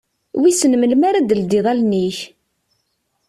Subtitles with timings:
[0.41, 2.17] Wissen melmi ara d-teldiḍ allen-ik?